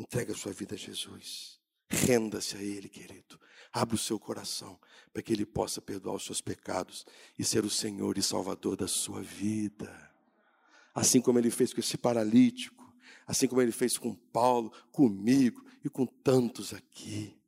[0.00, 1.60] Entrega a sua vida a Jesus.
[1.90, 3.38] Renda-se a Ele, querido.
[3.70, 4.80] Abra o seu coração
[5.12, 7.04] para que Ele possa perdoar os seus pecados
[7.38, 10.10] e ser o Senhor e Salvador da sua vida.
[10.94, 12.96] Assim como Ele fez com esse paralítico,
[13.26, 17.38] assim como Ele fez com Paulo, comigo e com tantos aqui.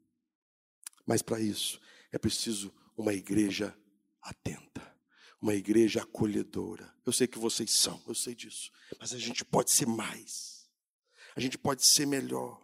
[1.07, 1.81] Mas para isso
[2.13, 3.75] é preciso uma igreja
[4.21, 4.95] atenta,
[5.41, 6.95] uma igreja acolhedora.
[7.07, 10.52] Eu sei que vocês são, eu sei disso, mas a gente pode ser mais,
[11.35, 12.61] a gente pode ser melhor,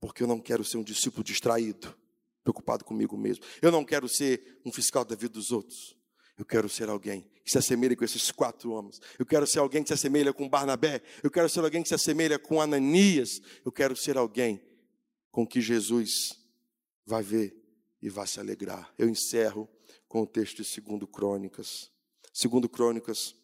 [0.00, 1.94] porque eu não quero ser um discípulo distraído,
[2.42, 3.44] preocupado comigo mesmo.
[3.60, 5.96] Eu não quero ser um fiscal da vida dos outros.
[6.38, 9.00] Eu quero ser alguém que se assemelha com esses quatro homens.
[9.18, 11.02] Eu quero ser alguém que se assemelha com Barnabé.
[11.22, 13.40] Eu quero ser alguém que se assemelha com Ananias.
[13.64, 14.60] Eu quero ser alguém
[15.30, 16.38] com que Jesus
[17.06, 17.56] vai ver
[18.02, 18.92] e vai se alegrar.
[18.98, 19.68] Eu encerro
[20.08, 21.90] com o texto de 2 Crônicas.
[22.34, 23.34] 2 Crônicas,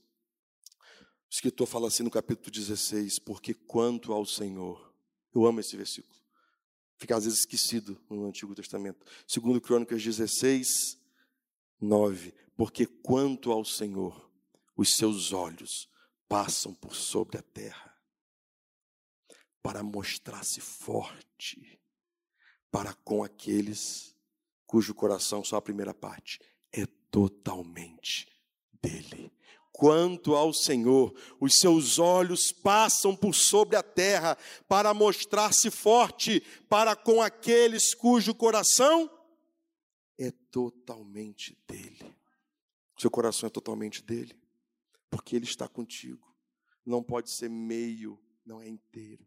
[1.33, 4.95] o escritor fala assim no capítulo 16: Porque quanto ao Senhor,
[5.35, 6.21] eu amo esse versículo,
[6.99, 9.07] fica às vezes esquecido no Antigo Testamento.
[9.27, 10.99] 2 Crônicas 16,
[11.81, 14.31] 9: Porque quanto ao Senhor,
[14.77, 15.89] os seus olhos
[16.29, 17.99] passam por sobre a terra,
[19.63, 21.81] para mostrar-se forte
[22.71, 24.15] para com aqueles
[24.67, 26.39] cujo coração, só a primeira parte,
[26.71, 28.27] é totalmente
[28.83, 29.33] dele.
[29.73, 34.37] Quanto ao Senhor, os seus olhos passam por sobre a terra
[34.69, 39.11] para mostrar-se forte para com aqueles cujo coração
[40.19, 42.15] é totalmente dele.
[42.99, 44.39] Seu coração é totalmente dele,
[45.11, 46.33] porque ele está contigo.
[46.85, 49.27] Não pode ser meio, não é inteiro.